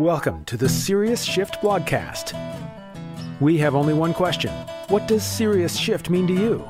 Welcome 0.00 0.44
to 0.46 0.56
the 0.56 0.66
Serious 0.66 1.22
Shift 1.22 1.56
blogcast. 1.56 2.32
We 3.38 3.58
have 3.58 3.74
only 3.74 3.92
one 3.92 4.14
question 4.14 4.50
What 4.88 5.06
does 5.06 5.22
Serious 5.22 5.76
Shift 5.76 6.08
mean 6.08 6.26
to 6.26 6.32
you? 6.32 6.66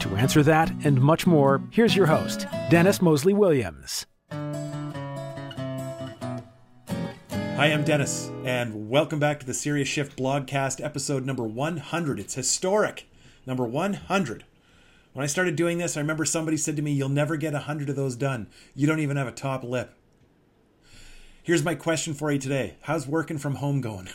To 0.00 0.16
answer 0.16 0.42
that 0.42 0.70
and 0.86 0.98
much 0.98 1.26
more, 1.26 1.62
here's 1.70 1.94
your 1.94 2.06
host, 2.06 2.46
Dennis 2.70 3.02
Moseley 3.02 3.34
Williams. 3.34 4.06
Hi, 4.30 4.38
I'm 7.66 7.84
Dennis, 7.84 8.30
and 8.42 8.88
welcome 8.88 9.18
back 9.18 9.38
to 9.40 9.46
the 9.46 9.52
Serious 9.52 9.86
Shift 9.86 10.16
blogcast, 10.16 10.82
episode 10.82 11.26
number 11.26 11.44
100. 11.44 12.18
It's 12.18 12.36
historic, 12.36 13.06
number 13.44 13.66
100. 13.66 14.44
When 15.12 15.24
I 15.24 15.26
started 15.26 15.56
doing 15.56 15.76
this, 15.76 15.98
I 15.98 16.00
remember 16.00 16.24
somebody 16.24 16.56
said 16.56 16.76
to 16.76 16.82
me, 16.82 16.92
You'll 16.92 17.10
never 17.10 17.36
get 17.36 17.52
100 17.52 17.90
of 17.90 17.96
those 17.96 18.16
done. 18.16 18.46
You 18.74 18.86
don't 18.86 19.00
even 19.00 19.18
have 19.18 19.28
a 19.28 19.32
top 19.32 19.62
lip. 19.62 19.94
Here's 21.44 21.64
my 21.64 21.74
question 21.74 22.14
for 22.14 22.30
you 22.30 22.38
today 22.38 22.76
How's 22.82 23.08
working 23.08 23.36
from 23.36 23.56
home 23.56 23.80
going? 23.80 24.08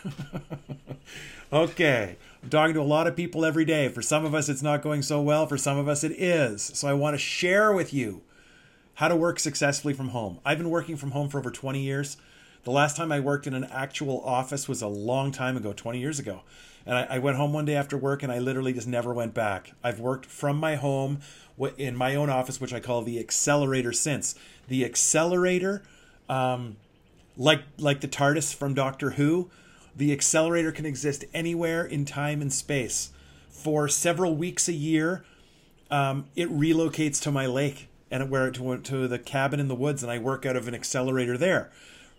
okay, 1.53 2.15
I'm 2.41 2.49
talking 2.49 2.73
to 2.75 2.79
a 2.79 2.83
lot 2.83 3.05
of 3.05 3.17
people 3.17 3.43
every 3.43 3.65
day. 3.65 3.89
For 3.89 4.01
some 4.01 4.23
of 4.23 4.33
us, 4.33 4.47
it's 4.47 4.63
not 4.63 4.81
going 4.81 5.01
so 5.01 5.21
well. 5.21 5.45
For 5.45 5.57
some 5.57 5.77
of 5.77 5.89
us, 5.89 6.05
it 6.05 6.13
is. 6.13 6.61
So 6.61 6.87
I 6.87 6.93
want 6.93 7.15
to 7.15 7.17
share 7.17 7.73
with 7.73 7.93
you 7.93 8.21
how 8.95 9.09
to 9.09 9.15
work 9.17 9.39
successfully 9.39 9.93
from 9.93 10.09
home. 10.09 10.39
I've 10.45 10.57
been 10.57 10.69
working 10.69 10.95
from 10.95 11.11
home 11.11 11.27
for 11.27 11.37
over 11.37 11.51
20 11.51 11.81
years. 11.81 12.15
The 12.63 12.71
last 12.71 12.95
time 12.95 13.11
I 13.11 13.19
worked 13.19 13.45
in 13.45 13.53
an 13.53 13.65
actual 13.65 14.21
office 14.21 14.69
was 14.69 14.81
a 14.81 14.87
long 14.87 15.33
time 15.33 15.57
ago, 15.57 15.73
20 15.73 15.99
years 15.99 16.19
ago. 16.19 16.43
And 16.85 16.95
I, 16.95 17.07
I, 17.15 17.19
went 17.19 17.35
home 17.35 17.51
one 17.51 17.65
day 17.65 17.75
after 17.75 17.97
work 17.97 18.23
and 18.23 18.31
I 18.31 18.39
literally 18.39 18.71
just 18.71 18.87
never 18.87 19.13
went 19.13 19.33
back. 19.33 19.73
I've 19.83 19.99
worked 19.99 20.25
from 20.25 20.57
my 20.57 20.75
home 20.75 21.19
in 21.77 21.97
my 21.97 22.15
own 22.15 22.29
office, 22.29 22.61
which 22.61 22.73
I 22.73 22.79
call 22.79 23.01
the 23.01 23.19
accelerator 23.19 23.91
since. 23.91 24.35
The 24.69 24.85
accelerator, 24.85 25.83
um, 26.29 26.77
like, 27.37 27.63
like 27.77 28.01
the 28.01 28.07
TARDIS 28.07 28.53
from 28.53 28.73
Doctor 28.73 29.11
Who, 29.11 29.49
the 29.95 30.11
accelerator 30.11 30.71
can 30.71 30.85
exist 30.85 31.25
anywhere 31.33 31.85
in 31.85 32.05
time 32.05 32.41
and 32.41 32.51
space. 32.51 33.11
For 33.49 33.87
several 33.87 34.35
weeks 34.35 34.67
a 34.67 34.73
year, 34.73 35.23
um, 35.89 36.25
it 36.35 36.49
relocates 36.49 37.21
to 37.23 37.31
my 37.31 37.45
lake 37.45 37.87
and 38.11 38.29
where 38.29 38.47
it 38.47 38.55
to, 38.55 38.77
to 38.77 39.07
the 39.07 39.19
cabin 39.19 39.59
in 39.59 39.67
the 39.67 39.75
woods, 39.75 40.03
and 40.03 40.11
I 40.11 40.19
work 40.19 40.45
out 40.45 40.55
of 40.55 40.67
an 40.67 40.75
accelerator 40.75 41.37
there. 41.37 41.71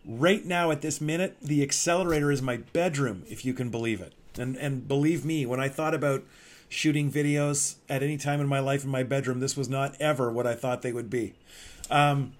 Right 0.04 0.44
now, 0.44 0.70
at 0.70 0.82
this 0.82 1.00
minute, 1.00 1.36
the 1.40 1.62
accelerator 1.62 2.30
is 2.30 2.42
my 2.42 2.58
bedroom, 2.58 3.24
if 3.28 3.44
you 3.44 3.54
can 3.54 3.70
believe 3.70 4.00
it. 4.00 4.12
And 4.38 4.56
and 4.56 4.86
believe 4.86 5.24
me, 5.24 5.46
when 5.46 5.60
I 5.60 5.68
thought 5.68 5.94
about 5.94 6.22
shooting 6.68 7.10
videos 7.10 7.76
at 7.88 8.02
any 8.02 8.16
time 8.16 8.40
in 8.40 8.46
my 8.46 8.60
life 8.60 8.84
in 8.84 8.90
my 8.90 9.02
bedroom, 9.02 9.40
this 9.40 9.56
was 9.56 9.68
not 9.68 9.96
ever 10.00 10.30
what 10.30 10.46
I 10.46 10.54
thought 10.54 10.82
they 10.82 10.92
would 10.92 11.10
be. 11.10 11.34
Um, 11.90 12.32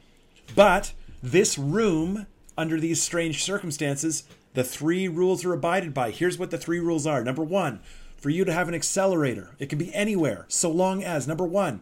but 0.55 0.92
this 1.23 1.59
room, 1.59 2.27
under 2.59 2.78
these 2.78 3.01
strange 3.01 3.42
circumstances, 3.42 4.25
the 4.55 4.64
three 4.64 5.06
rules 5.06 5.45
are 5.45 5.55
abided 5.55 5.95
by. 5.95 6.11
Here's 6.11 6.37
what 6.37 6.51
the 6.51 6.59
three 6.59 6.81
rules 6.81 7.06
are. 7.06 7.23
Number 7.23 7.45
one, 7.45 7.81
for 8.17 8.31
you 8.31 8.45
to 8.45 8.53
have 8.53 8.69
an 8.69 8.75
accelerator, 8.75 9.55
it 9.61 9.69
can 9.69 9.78
be 9.78 9.95
anywhere, 9.95 10.45
so 10.48 10.69
long 10.69 11.05
as, 11.05 11.29
number 11.29 11.45
one, 11.45 11.81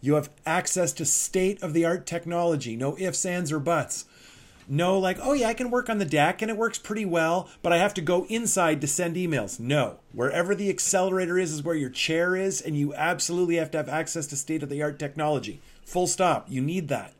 you 0.00 0.14
have 0.14 0.30
access 0.44 0.92
to 0.94 1.04
state 1.04 1.62
of 1.62 1.72
the 1.72 1.84
art 1.84 2.06
technology, 2.06 2.74
no 2.74 2.98
ifs, 2.98 3.24
ands, 3.24 3.52
or 3.52 3.60
buts. 3.60 4.04
No 4.68 4.98
like 4.98 5.18
oh 5.20 5.32
yeah 5.32 5.48
i 5.48 5.54
can 5.54 5.72
work 5.72 5.90
on 5.90 5.98
the 5.98 6.04
deck 6.04 6.40
and 6.40 6.48
it 6.50 6.56
works 6.56 6.78
pretty 6.78 7.04
well 7.04 7.48
but 7.62 7.72
i 7.72 7.78
have 7.78 7.92
to 7.94 8.00
go 8.00 8.26
inside 8.26 8.80
to 8.80 8.86
send 8.86 9.16
emails. 9.16 9.58
No. 9.58 9.98
Wherever 10.12 10.54
the 10.54 10.70
accelerator 10.70 11.36
is 11.36 11.52
is 11.52 11.64
where 11.64 11.74
your 11.74 11.90
chair 11.90 12.36
is 12.36 12.60
and 12.60 12.76
you 12.76 12.94
absolutely 12.94 13.56
have 13.56 13.72
to 13.72 13.78
have 13.78 13.88
access 13.88 14.26
to 14.28 14.36
state 14.36 14.62
of 14.62 14.68
the 14.68 14.80
art 14.80 15.00
technology. 15.00 15.60
Full 15.84 16.06
stop. 16.06 16.46
You 16.48 16.62
need 16.62 16.88
that 16.88 17.12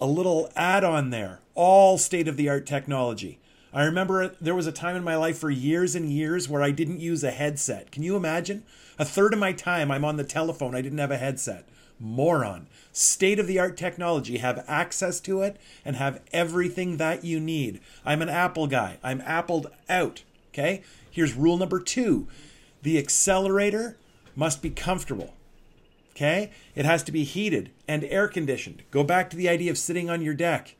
a 0.00 0.06
little 0.06 0.50
add-on 0.56 1.10
there 1.10 1.40
all 1.54 1.98
state 1.98 2.28
of 2.28 2.36
the 2.36 2.48
art 2.48 2.66
technology 2.66 3.38
i 3.72 3.84
remember 3.84 4.34
there 4.40 4.54
was 4.54 4.66
a 4.66 4.72
time 4.72 4.96
in 4.96 5.04
my 5.04 5.16
life 5.16 5.38
for 5.38 5.50
years 5.50 5.94
and 5.94 6.12
years 6.12 6.48
where 6.48 6.62
i 6.62 6.70
didn't 6.70 7.00
use 7.00 7.22
a 7.24 7.30
headset 7.30 7.90
can 7.90 8.02
you 8.02 8.16
imagine 8.16 8.62
a 8.98 9.04
third 9.04 9.32
of 9.32 9.38
my 9.38 9.52
time 9.52 9.90
i'm 9.90 10.04
on 10.04 10.16
the 10.16 10.24
telephone 10.24 10.74
i 10.74 10.82
didn't 10.82 10.98
have 10.98 11.10
a 11.10 11.18
headset 11.18 11.66
moron. 11.98 12.66
State 12.92 13.38
of 13.38 13.46
the 13.46 13.58
art 13.58 13.76
technology. 13.76 14.38
Have 14.38 14.64
access 14.68 15.20
to 15.20 15.42
it 15.42 15.56
and 15.84 15.96
have 15.96 16.20
everything 16.32 16.96
that 16.98 17.24
you 17.24 17.40
need. 17.40 17.80
I'm 18.04 18.22
an 18.22 18.28
Apple 18.28 18.66
guy. 18.66 18.98
I'm 19.02 19.20
appled 19.22 19.66
out. 19.88 20.22
Okay? 20.52 20.82
Here's 21.10 21.34
rule 21.34 21.56
number 21.56 21.80
two 21.80 22.28
the 22.82 22.98
accelerator 22.98 23.96
must 24.36 24.60
be 24.60 24.70
comfortable. 24.70 25.34
Okay? 26.14 26.50
It 26.74 26.84
has 26.84 27.02
to 27.04 27.12
be 27.12 27.24
heated 27.24 27.70
and 27.88 28.04
air 28.04 28.28
conditioned. 28.28 28.82
Go 28.90 29.02
back 29.02 29.30
to 29.30 29.36
the 29.36 29.48
idea 29.48 29.70
of 29.70 29.78
sitting 29.78 30.08
on 30.08 30.22
your 30.22 30.34
deck. 30.34 30.76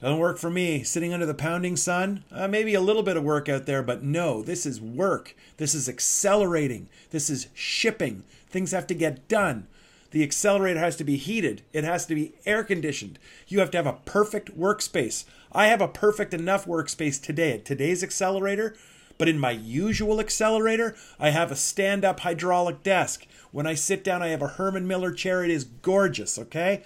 Doesn't 0.00 0.18
work 0.18 0.38
for 0.38 0.50
me. 0.50 0.82
Sitting 0.82 1.12
under 1.12 1.26
the 1.26 1.34
pounding 1.34 1.76
sun, 1.76 2.24
uh, 2.30 2.48
maybe 2.48 2.74
a 2.74 2.80
little 2.80 3.02
bit 3.02 3.16
of 3.16 3.24
work 3.24 3.48
out 3.48 3.66
there, 3.66 3.82
but 3.82 4.02
no, 4.02 4.42
this 4.42 4.66
is 4.66 4.80
work. 4.80 5.34
This 5.56 5.74
is 5.74 5.88
accelerating. 5.88 6.88
This 7.10 7.30
is 7.30 7.48
shipping. 7.54 8.24
Things 8.48 8.72
have 8.72 8.86
to 8.88 8.94
get 8.94 9.28
done. 9.28 9.66
The 10.10 10.22
accelerator 10.22 10.80
has 10.80 10.96
to 10.96 11.04
be 11.04 11.16
heated, 11.16 11.62
it 11.72 11.84
has 11.84 12.06
to 12.06 12.14
be 12.14 12.32
air 12.46 12.64
conditioned. 12.64 13.18
You 13.48 13.58
have 13.60 13.70
to 13.72 13.76
have 13.76 13.86
a 13.86 13.98
perfect 14.04 14.56
workspace. 14.58 15.24
I 15.52 15.66
have 15.66 15.80
a 15.80 15.88
perfect 15.88 16.32
enough 16.32 16.64
workspace 16.64 17.20
today 17.20 17.52
at 17.52 17.64
today's 17.64 18.02
accelerator, 18.02 18.76
but 19.18 19.28
in 19.28 19.38
my 19.38 19.50
usual 19.50 20.20
accelerator, 20.20 20.96
I 21.18 21.30
have 21.30 21.50
a 21.50 21.56
stand 21.56 22.04
up 22.04 22.20
hydraulic 22.20 22.82
desk. 22.82 23.26
When 23.50 23.66
I 23.66 23.74
sit 23.74 24.04
down, 24.04 24.22
I 24.22 24.28
have 24.28 24.42
a 24.42 24.48
Herman 24.48 24.86
Miller 24.86 25.12
chair. 25.12 25.44
It 25.44 25.50
is 25.50 25.64
gorgeous, 25.64 26.38
okay? 26.38 26.82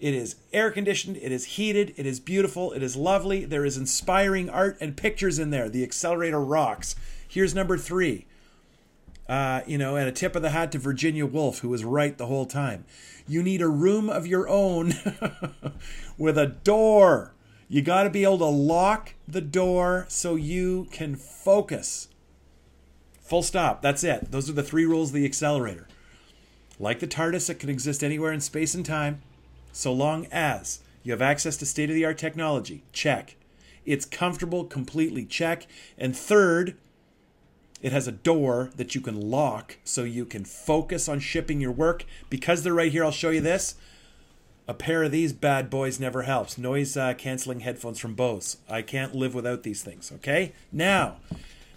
It 0.00 0.14
is 0.14 0.36
air 0.52 0.70
conditioned, 0.70 1.16
it 1.16 1.32
is 1.32 1.44
heated, 1.44 1.92
it 1.96 2.06
is 2.06 2.20
beautiful, 2.20 2.72
it 2.72 2.84
is 2.84 2.94
lovely. 2.94 3.44
There 3.44 3.64
is 3.64 3.76
inspiring 3.76 4.48
art 4.48 4.78
and 4.80 4.96
pictures 4.96 5.40
in 5.40 5.50
there. 5.50 5.68
The 5.68 5.82
accelerator 5.82 6.40
rocks. 6.40 6.94
Here's 7.26 7.54
number 7.54 7.76
three 7.76 8.26
uh, 9.28 9.60
you 9.66 9.76
know, 9.76 9.96
and 9.96 10.08
a 10.08 10.12
tip 10.12 10.34
of 10.34 10.42
the 10.42 10.50
hat 10.50 10.72
to 10.72 10.78
Virginia 10.78 11.26
Woolf, 11.26 11.58
who 11.58 11.68
was 11.68 11.84
right 11.84 12.16
the 12.16 12.26
whole 12.26 12.46
time. 12.46 12.84
You 13.26 13.42
need 13.42 13.60
a 13.60 13.68
room 13.68 14.08
of 14.08 14.26
your 14.26 14.48
own 14.48 14.94
with 16.18 16.38
a 16.38 16.46
door. 16.46 17.34
You 17.68 17.82
got 17.82 18.04
to 18.04 18.10
be 18.10 18.24
able 18.24 18.38
to 18.38 18.46
lock 18.46 19.14
the 19.26 19.42
door 19.42 20.06
so 20.08 20.36
you 20.36 20.88
can 20.90 21.16
focus. 21.16 22.08
Full 23.20 23.42
stop. 23.42 23.82
That's 23.82 24.02
it. 24.02 24.30
Those 24.30 24.48
are 24.48 24.54
the 24.54 24.62
three 24.62 24.86
rules 24.86 25.10
of 25.10 25.14
the 25.14 25.26
accelerator. 25.26 25.86
Like 26.78 27.00
the 27.00 27.06
TARDIS, 27.06 27.50
it 27.50 27.58
can 27.58 27.68
exist 27.68 28.02
anywhere 28.02 28.32
in 28.32 28.40
space 28.40 28.74
and 28.74 28.86
time, 28.86 29.20
so 29.70 29.92
long 29.92 30.26
as 30.32 30.80
you 31.02 31.12
have 31.12 31.20
access 31.20 31.56
to 31.58 31.66
state 31.66 31.90
of 31.90 31.94
the 31.94 32.04
art 32.06 32.16
technology. 32.16 32.84
Check. 32.92 33.36
It's 33.84 34.04
comfortable, 34.04 34.64
completely 34.64 35.26
check. 35.26 35.66
And 35.98 36.16
third, 36.16 36.76
it 37.82 37.92
has 37.92 38.08
a 38.08 38.12
door 38.12 38.70
that 38.76 38.94
you 38.94 39.00
can 39.00 39.30
lock 39.30 39.76
so 39.84 40.04
you 40.04 40.24
can 40.24 40.44
focus 40.44 41.08
on 41.08 41.20
shipping 41.20 41.60
your 41.60 41.72
work. 41.72 42.06
Because 42.30 42.62
they're 42.62 42.72
right 42.72 42.92
here, 42.92 43.04
I'll 43.04 43.10
show 43.10 43.30
you 43.30 43.40
this. 43.40 43.74
A 44.70 44.74
pair 44.74 45.02
of 45.02 45.12
these 45.12 45.32
bad 45.32 45.70
boys 45.70 45.98
never 45.98 46.22
helps. 46.22 46.58
Noise 46.58 46.94
uh, 46.94 47.14
canceling 47.14 47.60
headphones 47.60 47.98
from 47.98 48.14
Bose. 48.14 48.58
I 48.68 48.82
can't 48.82 49.14
live 49.14 49.34
without 49.34 49.62
these 49.62 49.82
things, 49.82 50.12
okay? 50.16 50.52
Now, 50.70 51.16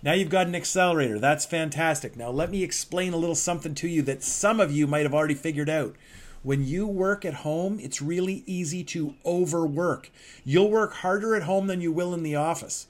now 0.03 0.11
you've 0.11 0.29
got 0.29 0.47
an 0.47 0.55
accelerator. 0.55 1.17
That's 1.17 1.45
fantastic. 1.45 2.17
Now 2.17 2.31
let 2.31 2.51
me 2.51 2.63
explain 2.63 3.13
a 3.13 3.17
little 3.17 3.33
something 3.33 3.75
to 3.75 3.87
you 3.87 4.01
that 4.01 4.23
some 4.23 4.59
of 4.59 4.73
you 4.73 4.87
might 4.87 5.03
have 5.03 5.13
already 5.13 5.35
figured 5.35 5.69
out. 5.69 5.95
When 6.43 6.65
you 6.65 6.85
work 6.85 7.23
at 7.23 7.35
home, 7.35 7.79
it's 7.79 8.01
really 8.01 8.43
easy 8.45 8.83
to 8.85 9.15
overwork. 9.25 10.11
You'll 10.43 10.69
work 10.69 10.95
harder 10.95 11.33
at 11.33 11.43
home 11.43 11.67
than 11.67 11.79
you 11.79 11.93
will 11.93 12.13
in 12.13 12.23
the 12.23 12.35
office. 12.35 12.87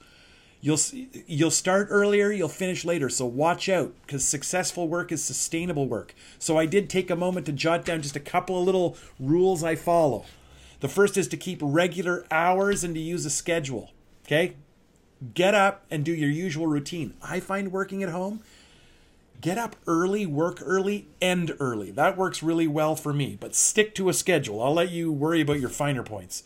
You'll 0.62 0.78
you'll 1.26 1.50
start 1.50 1.88
earlier, 1.90 2.30
you'll 2.30 2.48
finish 2.48 2.84
later. 2.84 3.08
So 3.08 3.26
watch 3.26 3.68
out 3.68 3.92
because 4.06 4.24
successful 4.24 4.86
work 4.86 5.10
is 5.10 5.22
sustainable 5.22 5.88
work. 5.88 6.14
So 6.38 6.56
I 6.56 6.66
did 6.66 6.88
take 6.88 7.10
a 7.10 7.16
moment 7.16 7.46
to 7.46 7.52
jot 7.52 7.84
down 7.84 8.00
just 8.00 8.14
a 8.14 8.20
couple 8.20 8.58
of 8.58 8.64
little 8.64 8.96
rules 9.18 9.64
I 9.64 9.74
follow. 9.74 10.24
The 10.78 10.88
first 10.88 11.16
is 11.16 11.26
to 11.28 11.36
keep 11.36 11.58
regular 11.60 12.24
hours 12.30 12.84
and 12.84 12.94
to 12.94 13.00
use 13.00 13.26
a 13.26 13.30
schedule. 13.30 13.90
Okay? 14.24 14.54
Get 15.34 15.52
up 15.52 15.84
and 15.90 16.04
do 16.04 16.12
your 16.12 16.30
usual 16.30 16.68
routine. 16.68 17.14
I 17.20 17.40
find 17.40 17.72
working 17.72 18.04
at 18.04 18.10
home 18.10 18.40
get 19.42 19.58
up 19.58 19.76
early, 19.86 20.24
work 20.24 20.60
early, 20.64 21.08
end 21.20 21.54
early. 21.58 21.90
That 21.90 22.16
works 22.16 22.42
really 22.42 22.68
well 22.68 22.96
for 22.96 23.12
me, 23.12 23.36
but 23.38 23.54
stick 23.54 23.94
to 23.96 24.08
a 24.08 24.14
schedule. 24.14 24.62
I'll 24.62 24.72
let 24.72 24.90
you 24.90 25.12
worry 25.12 25.42
about 25.42 25.60
your 25.60 25.68
finer 25.68 26.04
points. 26.04 26.44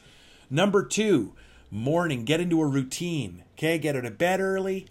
Number 0.51 0.83
two, 0.83 1.35
morning, 1.71 2.25
get 2.25 2.41
into 2.41 2.61
a 2.61 2.67
routine. 2.67 3.45
Okay, 3.55 3.79
get 3.79 3.97
out 3.97 4.05
of 4.05 4.19
bed 4.19 4.41
early, 4.41 4.87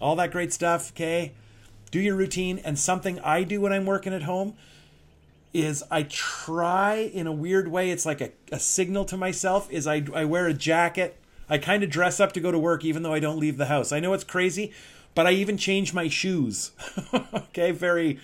all 0.00 0.16
that 0.16 0.30
great 0.30 0.52
stuff. 0.52 0.92
Okay, 0.92 1.32
do 1.90 2.00
your 2.00 2.14
routine. 2.14 2.60
And 2.64 2.78
something 2.78 3.18
I 3.20 3.42
do 3.42 3.60
when 3.60 3.72
I'm 3.72 3.86
working 3.86 4.12
at 4.12 4.22
home 4.22 4.54
is 5.52 5.82
I 5.90 6.02
try 6.02 6.96
in 6.96 7.26
a 7.26 7.32
weird 7.32 7.68
way, 7.68 7.90
it's 7.90 8.04
like 8.04 8.20
a, 8.20 8.30
a 8.52 8.60
signal 8.60 9.04
to 9.06 9.16
myself, 9.16 9.70
is 9.70 9.86
I, 9.86 10.04
I 10.14 10.24
wear 10.24 10.46
a 10.46 10.54
jacket. 10.54 11.18
I 11.48 11.58
kind 11.58 11.82
of 11.82 11.90
dress 11.90 12.20
up 12.20 12.32
to 12.32 12.40
go 12.40 12.50
to 12.50 12.58
work 12.58 12.84
even 12.84 13.02
though 13.02 13.14
I 13.14 13.20
don't 13.20 13.38
leave 13.38 13.56
the 13.56 13.66
house. 13.66 13.92
I 13.92 14.00
know 14.00 14.12
it's 14.12 14.24
crazy, 14.24 14.72
but 15.14 15.26
I 15.26 15.30
even 15.30 15.56
change 15.56 15.94
my 15.94 16.08
shoes. 16.08 16.72
okay, 17.34 17.70
very 17.70 18.18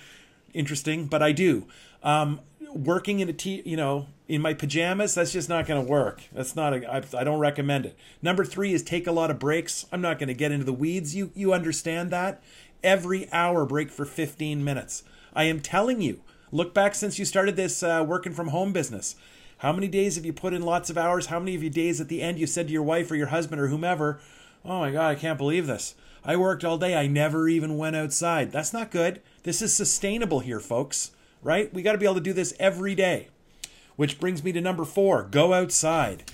interesting, 0.53 1.07
but 1.07 1.23
I 1.23 1.31
do. 1.31 1.65
Um, 2.03 2.41
working 2.73 3.19
in 3.19 3.29
a 3.29 3.33
t 3.33 3.61
you 3.65 3.77
know 3.77 4.07
in 4.27 4.41
my 4.41 4.53
pajamas 4.53 5.15
that's 5.15 5.33
just 5.33 5.49
not 5.49 5.65
going 5.65 5.83
to 5.83 5.89
work. 5.89 6.23
That's 6.31 6.55
not 6.55 6.73
a, 6.73 6.91
I, 6.91 7.03
I 7.19 7.23
don't 7.23 7.39
recommend 7.39 7.85
it. 7.85 7.97
Number 8.21 8.45
three 8.45 8.73
is 8.73 8.81
take 8.81 9.05
a 9.05 9.11
lot 9.11 9.29
of 9.29 9.39
breaks. 9.39 9.85
I'm 9.91 10.01
not 10.01 10.17
going 10.17 10.27
to 10.27 10.33
get 10.33 10.51
into 10.51 10.65
the 10.65 10.73
weeds. 10.73 11.15
You 11.15 11.31
you 11.35 11.53
understand 11.53 12.11
that? 12.11 12.41
Every 12.83 13.31
hour 13.31 13.65
break 13.65 13.91
for 13.91 14.05
15 14.05 14.63
minutes. 14.63 15.03
I 15.33 15.45
am 15.45 15.59
telling 15.59 16.01
you 16.01 16.21
look 16.51 16.73
back 16.73 16.95
since 16.95 17.17
you 17.17 17.25
started 17.25 17.55
this 17.55 17.83
uh, 17.83 18.03
working 18.07 18.33
from 18.33 18.49
home 18.49 18.73
business. 18.73 19.15
How 19.59 19.71
many 19.71 19.87
days 19.87 20.15
have 20.15 20.25
you 20.25 20.33
put 20.33 20.53
in 20.53 20.61
lots 20.61 20.89
of 20.89 20.97
hours? 20.97 21.27
How 21.27 21.39
many 21.39 21.55
of 21.55 21.63
your 21.63 21.71
days 21.71 22.01
at 22.01 22.09
the 22.09 22.21
end 22.21 22.39
you 22.39 22.47
said 22.47 22.67
to 22.67 22.73
your 22.73 22.83
wife 22.83 23.09
or 23.11 23.15
your 23.15 23.27
husband 23.27 23.61
or 23.61 23.67
whomever 23.67 24.19
oh 24.65 24.79
my 24.79 24.91
god 24.91 25.09
i 25.09 25.15
can't 25.15 25.37
believe 25.37 25.67
this. 25.67 25.95
I 26.25 26.37
worked 26.37 26.63
all 26.63 26.77
day. 26.77 26.95
I 26.95 27.07
never 27.07 27.49
even 27.49 27.77
went 27.77 27.97
outside. 27.97 28.53
That's 28.53 28.71
not 28.71 28.91
good. 28.91 29.21
This 29.43 29.61
is 29.61 29.73
sustainable 29.73 30.39
here 30.39 30.61
folks 30.61 31.11
right? 31.43 31.73
We 31.73 31.81
got 31.81 31.91
to 31.93 31.97
be 31.97 32.05
able 32.05 32.15
to 32.15 32.21
do 32.21 32.33
this 32.33 32.53
every 32.59 32.95
day. 32.95 33.27
Which 33.95 34.19
brings 34.19 34.43
me 34.43 34.51
to 34.53 34.61
number 34.61 34.85
four 34.85 35.23
go 35.23 35.53
outside. 35.53 36.31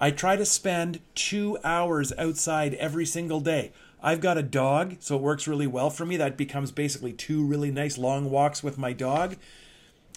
I 0.00 0.10
try 0.10 0.36
to 0.36 0.46
spend 0.46 1.00
two 1.14 1.58
hours 1.64 2.12
outside 2.16 2.74
every 2.74 3.04
single 3.04 3.40
day. 3.40 3.72
I've 4.02 4.20
got 4.20 4.38
a 4.38 4.42
dog, 4.42 4.96
so 5.00 5.16
it 5.16 5.22
works 5.22 5.46
really 5.46 5.66
well 5.66 5.90
for 5.90 6.06
me. 6.06 6.16
That 6.16 6.38
becomes 6.38 6.72
basically 6.72 7.12
two 7.12 7.44
really 7.44 7.70
nice 7.70 7.98
long 7.98 8.30
walks 8.30 8.62
with 8.62 8.78
my 8.78 8.94
dog. 8.94 9.36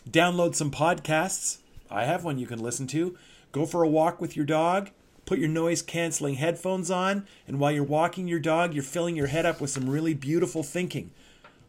Download 0.09 0.55
some 0.55 0.71
podcasts. 0.71 1.57
I 1.89 2.05
have 2.05 2.23
one 2.23 2.39
you 2.39 2.47
can 2.47 2.59
listen 2.59 2.87
to. 2.87 3.17
Go 3.51 3.65
for 3.65 3.83
a 3.83 3.89
walk 3.89 4.21
with 4.21 4.37
your 4.37 4.45
dog. 4.45 4.89
Put 5.25 5.39
your 5.39 5.49
noise 5.49 5.81
canceling 5.81 6.35
headphones 6.35 6.89
on. 6.89 7.27
And 7.47 7.59
while 7.59 7.71
you're 7.71 7.83
walking 7.83 8.27
your 8.27 8.39
dog, 8.39 8.73
you're 8.73 8.83
filling 8.83 9.15
your 9.15 9.27
head 9.27 9.45
up 9.45 9.59
with 9.59 9.69
some 9.69 9.89
really 9.89 10.13
beautiful 10.13 10.63
thinking 10.63 11.11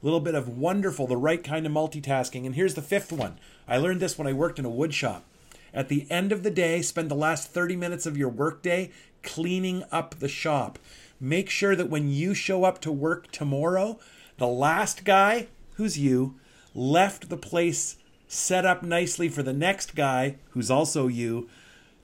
little 0.04 0.20
bit 0.20 0.34
of 0.34 0.48
wonderful, 0.48 1.06
the 1.06 1.16
right 1.16 1.42
kind 1.42 1.64
of 1.66 1.72
multitasking. 1.72 2.44
And 2.44 2.54
here's 2.54 2.74
the 2.74 2.82
fifth 2.82 3.12
one. 3.12 3.38
I 3.66 3.78
learned 3.78 4.00
this 4.00 4.18
when 4.18 4.26
I 4.26 4.32
worked 4.32 4.58
in 4.58 4.64
a 4.64 4.70
wood 4.70 4.92
shop. 4.92 5.24
At 5.72 5.88
the 5.88 6.06
end 6.10 6.30
of 6.30 6.42
the 6.42 6.50
day, 6.50 6.82
spend 6.82 7.10
the 7.10 7.16
last 7.16 7.50
30 7.50 7.74
minutes 7.76 8.06
of 8.06 8.16
your 8.16 8.28
workday 8.28 8.90
cleaning 9.22 9.82
up 9.90 10.18
the 10.18 10.28
shop. 10.28 10.78
Make 11.18 11.48
sure 11.48 11.74
that 11.74 11.90
when 11.90 12.10
you 12.10 12.34
show 12.34 12.64
up 12.64 12.80
to 12.82 12.92
work 12.92 13.32
tomorrow, 13.32 13.98
the 14.36 14.46
last 14.46 15.04
guy, 15.04 15.48
who's 15.76 15.98
you, 15.98 16.36
left 16.74 17.28
the 17.30 17.36
place 17.36 17.96
set 18.28 18.66
up 18.66 18.82
nicely 18.82 19.28
for 19.28 19.42
the 19.42 19.52
next 19.52 19.94
guy, 19.94 20.36
who's 20.50 20.70
also 20.70 21.06
you, 21.08 21.48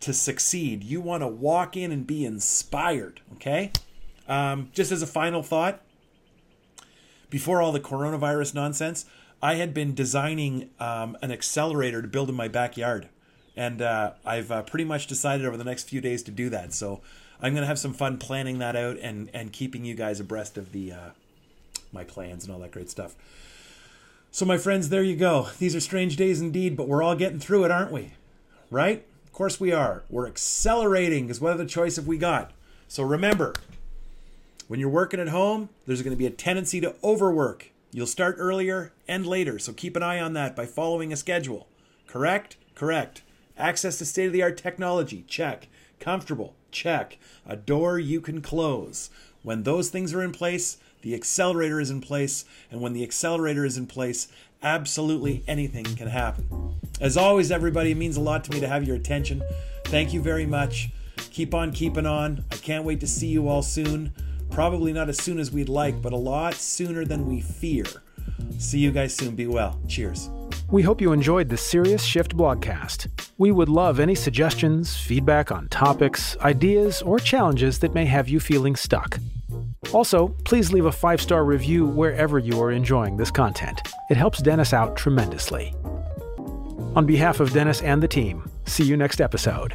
to 0.01 0.13
succeed. 0.15 0.83
You 0.83 1.01
want 1.01 1.23
to 1.23 1.29
walk 1.29 1.77
in 1.77 1.93
and 1.93 2.07
be 2.07 2.25
inspired, 2.25 3.21
okay? 3.35 3.73
Um, 4.29 4.71
just 4.73 4.93
as 4.93 5.03
a 5.03 5.07
final 5.07 5.43
thought, 5.43 5.83
before 7.31 7.63
all 7.63 7.73
the 7.73 7.81
coronavirus 7.81 8.55
nonsense, 8.55 9.07
I 9.43 9.55
had 9.55 9.73
been 9.73 9.95
designing 9.95 10.71
um, 10.79 11.17
an 11.23 11.33
accelerator 11.33 12.03
to 12.03 12.09
build 12.09 12.29
in 12.29 12.35
my 12.35 12.49
backyard. 12.49 13.09
And 13.57 13.81
uh, 13.81 14.13
I've 14.25 14.51
uh, 14.51 14.63
pretty 14.63 14.85
much 14.85 15.07
decided 15.07 15.47
over 15.47 15.57
the 15.57 15.65
next 15.65 15.89
few 15.89 16.01
days 16.01 16.23
to 16.25 16.31
do 16.31 16.51
that. 16.51 16.73
So 16.73 17.01
I'm 17.41 17.53
going 17.53 17.63
to 17.63 17.67
have 17.69 17.79
some 17.79 17.95
fun 17.95 18.19
planning 18.19 18.59
that 18.59 18.77
out 18.77 18.99
and, 18.99 19.31
and 19.33 19.53
keeping 19.53 19.85
you 19.85 19.95
guys 19.95 20.21
abreast 20.21 20.59
of 20.59 20.73
the 20.73 20.93
uh, 20.93 21.11
my 21.93 22.05
plans 22.05 22.45
and 22.45 22.53
all 22.53 22.61
that 22.61 22.71
great 22.71 22.91
stuff. 22.91 23.17
So, 24.33 24.45
my 24.45 24.59
friends, 24.59 24.91
there 24.91 25.03
you 25.03 25.17
go. 25.17 25.49
These 25.59 25.75
are 25.75 25.81
strange 25.81 26.17
days 26.17 26.41
indeed, 26.41 26.77
but 26.77 26.87
we're 26.87 27.03
all 27.03 27.17
getting 27.17 27.41
through 27.41 27.65
it, 27.65 27.73
aren't 27.73 27.91
we? 27.91 28.13
Right? 28.71 29.05
Of 29.27 29.33
course 29.33 29.59
we 29.59 29.73
are. 29.73 30.05
We're 30.09 30.29
accelerating, 30.29 31.27
because 31.27 31.41
what 31.41 31.53
other 31.53 31.65
choice 31.67 31.97
have 31.97 32.07
we 32.07 32.17
got? 32.17 32.53
So, 32.87 33.03
remember, 33.03 33.55
when 34.71 34.79
you're 34.79 34.89
working 34.89 35.19
at 35.19 35.27
home, 35.27 35.69
there's 35.85 36.01
going 36.01 36.13
to 36.13 36.17
be 36.17 36.27
a 36.27 36.31
tendency 36.31 36.81
to 36.81 36.95
overwork. 37.03 37.73
You'll 37.91 38.07
start 38.07 38.37
earlier 38.39 38.93
and 39.09 39.27
later, 39.27 39.59
so 39.59 39.73
keep 39.73 39.97
an 39.97 40.03
eye 40.05 40.21
on 40.21 40.33
that 40.35 40.55
by 40.55 40.65
following 40.65 41.13
a 41.13 41.17
schedule. 41.17 41.67
Correct? 42.07 42.57
Correct. 42.77 43.23
Access 43.59 43.99
to 43.99 44.05
state 44.05 44.27
of 44.27 44.33
the 44.33 44.45
art 44.45 44.57
technology? 44.57 45.25
Check. 45.27 45.67
Comfortable? 45.99 46.55
Check. 46.71 47.19
A 47.45 47.57
door 47.57 47.99
you 47.99 48.21
can 48.21 48.41
close. 48.41 49.11
When 49.43 49.65
those 49.65 49.89
things 49.89 50.15
are 50.15 50.23
in 50.23 50.31
place, 50.31 50.79
the 51.03 51.17
accelerator 51.17 51.81
is 51.81 51.91
in 51.91 52.01
place, 52.01 52.45
and 52.71 52.81
when 52.81 52.93
the 52.93 53.03
accelerator 53.03 53.65
is 53.65 53.77
in 53.77 53.89
place, 53.89 54.29
absolutely 54.63 55.43
anything 55.49 55.83
can 55.97 56.07
happen. 56.07 56.77
As 57.01 57.17
always, 57.17 57.51
everybody, 57.51 57.91
it 57.91 57.97
means 57.97 58.17
a 58.17 58.21
lot 58.21 58.45
to 58.45 58.53
me 58.53 58.61
to 58.61 58.69
have 58.69 58.87
your 58.87 58.95
attention. 58.95 59.43
Thank 59.87 60.13
you 60.13 60.23
very 60.23 60.47
much. 60.47 60.91
Keep 61.17 61.55
on 61.55 61.73
keeping 61.73 62.07
on. 62.07 62.45
I 62.53 62.55
can't 62.55 62.85
wait 62.85 63.01
to 63.01 63.09
see 63.09 63.27
you 63.27 63.49
all 63.49 63.63
soon. 63.63 64.13
Probably 64.51 64.93
not 64.93 65.09
as 65.09 65.19
soon 65.19 65.39
as 65.39 65.51
we'd 65.51 65.69
like, 65.69 65.95
mm. 65.95 66.03
but 66.03 66.13
a 66.13 66.17
lot 66.17 66.55
sooner 66.55 67.05
than 67.05 67.27
we 67.27 67.41
fear. 67.41 67.85
See 68.59 68.79
you 68.79 68.91
guys 68.91 69.15
soon. 69.15 69.35
Be 69.35 69.47
well. 69.47 69.81
Cheers. 69.89 70.31
We 70.71 70.83
hope 70.83 71.01
you 71.01 71.13
enjoyed 71.13 71.49
the 71.49 71.57
Serious 71.57 72.05
Shift 72.05 72.37
blogcast. 72.37 73.09
We 73.39 73.51
would 73.53 73.69
love 73.69 73.99
any 73.99 74.15
suggestions, 74.15 74.97
feedback 74.97 75.51
on 75.51 75.69
topics, 75.69 76.37
ideas, 76.39 77.03
or 77.03 77.19
challenges 77.19 77.79
that 77.81 77.95
may 77.95 78.05
have 78.05 78.29
you 78.29 78.39
feeling 78.39 78.77
stuck. 78.77 79.19
Also, 79.93 80.29
please 80.45 80.73
leave 80.73 80.85
a 80.85 80.93
five 80.93 81.21
star 81.21 81.45
review 81.45 81.87
wherever 81.87 82.39
you 82.39 82.61
are 82.63 82.71
enjoying 82.71 83.17
this 83.17 83.31
content. 83.31 83.81
It 84.11 84.17
helps 84.17 84.43
Dennis 84.43 84.73
out 84.73 84.97
tremendously. 84.97 85.75
On 86.95 87.07
behalf 87.07 87.41
of 87.41 87.53
Dennis 87.53 87.83
and 87.83 88.03
the 88.03 88.09
team, 88.09 88.49
see 88.67 88.85
you 88.85 88.97
next 88.97 89.21
episode. 89.21 89.75